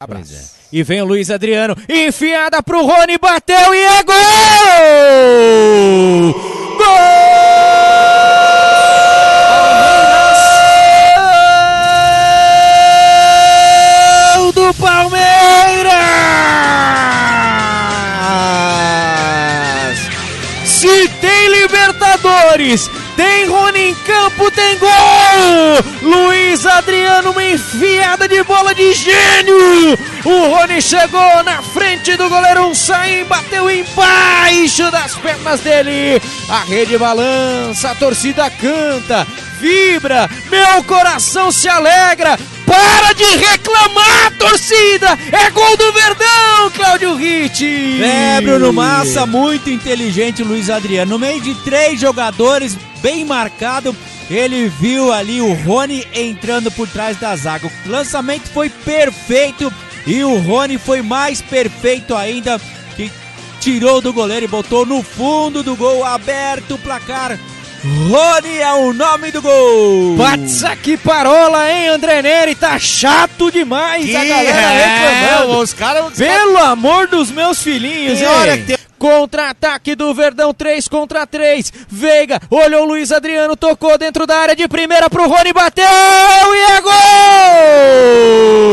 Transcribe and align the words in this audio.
Abraço. 0.00 0.32
É. 0.32 0.44
E 0.70 0.84
vem 0.84 1.02
o 1.02 1.04
Luiz 1.04 1.28
Adriano, 1.28 1.76
enfiada 1.88 2.62
pro 2.62 2.86
Rony, 2.86 3.18
bateu 3.18 3.74
e 3.74 3.80
é 3.80 4.02
gol! 4.04 4.14
Gol 14.36 14.52
do 14.52 14.72
Palmeiras! 14.74 15.90
Se 20.64 21.08
tem 21.20 21.48
Libertadores, 21.60 22.88
tem 23.16 23.48
Rony 23.48 23.88
em 23.88 23.94
campo, 23.96 24.48
tem 24.52 24.78
gol! 24.78 25.27
Luiz 26.02 26.64
Adriano, 26.66 27.30
uma 27.30 27.44
enfiada 27.44 28.28
de 28.28 28.42
bola 28.42 28.74
de 28.74 28.92
gênio! 28.92 29.98
O 30.24 30.54
Rony 30.54 30.80
chegou 30.80 31.42
na 31.44 31.62
frente 31.62 32.16
do 32.16 32.28
goleiro 32.28 32.66
um 32.66 32.74
Saim, 32.74 33.24
bateu 33.24 33.70
embaixo 33.70 34.90
das 34.90 35.14
pernas 35.16 35.60
dele. 35.60 36.20
A 36.48 36.60
rede 36.64 36.96
balança, 36.98 37.90
a 37.90 37.94
torcida 37.94 38.50
canta, 38.50 39.26
vibra, 39.60 40.28
meu 40.50 40.82
coração 40.84 41.50
se 41.50 41.68
alegra. 41.68 42.38
Para 42.66 43.14
de 43.14 43.24
reclamar, 43.24 44.32
torcida! 44.38 45.18
É 45.32 45.50
gol 45.50 45.76
do 45.78 45.90
Verdão, 45.90 46.70
Cláudio 46.74 47.14
Ritt! 47.14 48.02
É, 48.02 48.40
Bruno 48.42 48.72
Massa, 48.74 49.24
muito 49.24 49.70
inteligente, 49.70 50.44
Luiz 50.44 50.68
Adriano. 50.68 51.12
No 51.12 51.18
meio 51.18 51.40
de 51.40 51.54
três 51.54 51.98
jogadores, 51.98 52.76
bem 53.00 53.24
marcado, 53.24 53.96
ele 54.30 54.68
viu 54.68 55.12
ali 55.12 55.40
o 55.40 55.52
Rony 55.54 56.06
entrando 56.14 56.70
por 56.70 56.88
trás 56.88 57.16
da 57.18 57.34
zaga. 57.36 57.66
O 57.66 57.88
lançamento 57.88 58.48
foi 58.50 58.68
perfeito 58.68 59.72
e 60.06 60.22
o 60.24 60.38
Rony 60.38 60.78
foi 60.78 61.02
mais 61.02 61.40
perfeito 61.40 62.14
ainda, 62.14 62.60
que 62.96 63.10
tirou 63.60 64.00
do 64.00 64.12
goleiro 64.12 64.44
e 64.44 64.48
botou 64.48 64.86
no 64.86 65.02
fundo 65.02 65.62
do 65.62 65.76
gol, 65.76 66.04
aberto 66.04 66.74
o 66.74 66.78
placar 66.78 67.38
Rony 67.84 68.58
é 68.58 68.72
o 68.72 68.92
nome 68.92 69.30
do 69.30 69.40
gol! 69.40 70.16
Patsa 70.16 70.74
que 70.74 70.96
parola, 70.96 71.70
hein, 71.70 71.88
André 71.88 72.22
Neri? 72.22 72.54
Tá 72.54 72.76
chato 72.78 73.52
demais 73.52 74.04
que 74.04 74.16
a 74.16 74.24
galera 74.24 74.60
é, 74.60 75.20
reclamando. 75.28 75.62
Os 75.62 75.72
cara, 75.72 76.04
os 76.04 76.18
Pelo 76.18 76.58
amor 76.58 77.06
dos 77.06 77.30
meus 77.30 77.62
filhinhos, 77.62 78.20
hein? 78.20 78.77
Contra-ataque 78.98 79.94
do 79.94 80.12
Verdão, 80.12 80.52
3 80.52 80.88
contra 80.88 81.26
3. 81.26 81.72
Veiga, 81.88 82.40
olhou 82.50 82.82
o 82.82 82.88
Luiz 82.88 83.12
Adriano, 83.12 83.56
tocou 83.56 83.96
dentro 83.96 84.26
da 84.26 84.36
área 84.36 84.56
de 84.56 84.66
primeira 84.66 85.08
pro 85.08 85.28
Rony, 85.28 85.52
bateu 85.52 85.84
e 85.84 86.60
é 86.72 86.80
gol! 86.80 88.67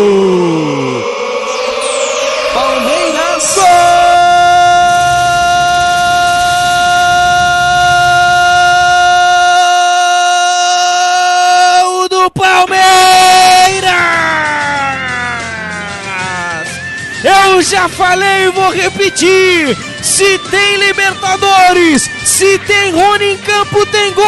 Eu 17.26 17.60
já 17.64 17.90
falei 17.90 18.46
e 18.46 18.52
vou 18.52 18.70
repetir. 18.72 19.76
Se 20.04 20.38
tem 20.52 20.78
Libertadores, 20.78 22.08
se 22.24 22.60
tem 22.60 22.92
Rony 22.92 23.32
em 23.34 23.38
campo, 23.40 23.84
tem 23.88 24.14
gol! 24.14 24.26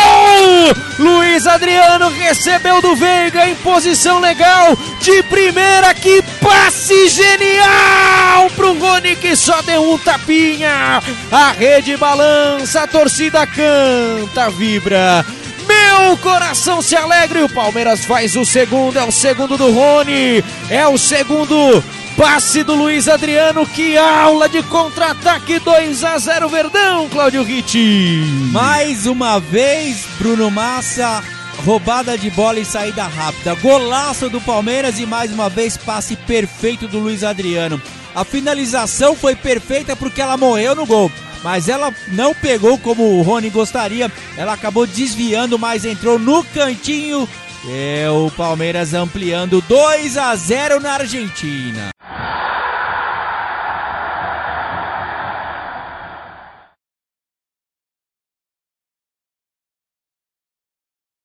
Luiz 0.98 1.46
Adriano 1.46 2.10
recebeu 2.10 2.82
do 2.82 2.96
Veiga 2.96 3.48
em 3.48 3.54
posição 3.58 4.20
legal, 4.20 4.76
de 5.00 5.22
primeira, 5.24 5.94
que 5.94 6.24
passe 6.42 7.08
genial 7.10 8.50
pro 8.56 8.74
Rony 8.80 9.16
que 9.16 9.36
só 9.36 9.62
deu 9.62 9.94
um 9.94 10.00
tapinha. 10.00 11.00
A 11.32 11.52
rede 11.52 11.96
balança, 11.98 12.82
a 12.82 12.88
torcida 12.88 13.46
canta, 13.46 14.50
vibra. 14.50 15.24
Meu 15.68 16.18
coração 16.18 16.82
se 16.82 16.96
alegra 16.96 17.40
e 17.40 17.44
o 17.44 17.50
Palmeiras 17.50 18.06
faz 18.06 18.36
o 18.36 18.44
segundo, 18.44 18.98
é 18.98 19.04
o 19.04 19.12
segundo 19.12 19.56
do 19.56 19.72
Rony, 19.72 20.44
é 20.70 20.88
o 20.88 20.98
segundo 20.98 21.84
Passe 22.18 22.64
do 22.64 22.74
Luiz 22.74 23.08
Adriano, 23.08 23.64
que 23.64 23.96
aula 23.96 24.50
de 24.50 24.64
contra-ataque 24.64 25.60
2 25.60 26.04
a 26.04 26.18
0 26.18 26.50
Verdão, 26.50 27.08
Cláudio 27.10 27.44
Ritti. 27.44 28.24
Mais 28.52 29.06
uma 29.06 29.40
vez, 29.40 30.04
Bruno 30.18 30.50
Massa, 30.50 31.24
roubada 31.64 32.18
de 32.18 32.32
bola 32.32 32.60
e 32.60 32.66
saída 32.66 33.04
rápida. 33.04 33.54
Golaço 33.54 34.32
do 34.32 34.42
Palmeiras 34.42 35.00
e 35.00 35.06
mais 35.06 35.32
uma 35.32 35.48
vez 35.48 35.78
passe 35.78 36.16
perfeito 36.16 36.88
do 36.88 36.98
Luiz 36.98 37.24
Adriano. 37.24 37.80
A 38.16 38.26
finalização 38.26 39.16
foi 39.16 39.36
perfeita 39.36 39.96
porque 39.96 40.20
ela 40.20 40.36
morreu 40.38 40.74
no 40.74 40.88
gol. 40.88 41.12
Mas 41.44 41.70
ela 41.70 41.94
não 42.08 42.34
pegou 42.34 42.80
como 42.80 43.04
o 43.04 43.22
Rony 43.22 43.52
gostaria. 43.52 44.12
Ela 44.36 44.54
acabou 44.54 44.88
desviando, 44.88 45.60
mas 45.60 45.86
entrou 45.86 46.18
no 46.18 46.44
cantinho. 46.44 47.30
É 47.70 48.10
o 48.10 48.32
Palmeiras 48.32 48.96
ampliando 48.96 49.62
2 49.68 50.18
a 50.18 50.36
0 50.36 50.80
na 50.80 50.94
Argentina. 50.94 51.90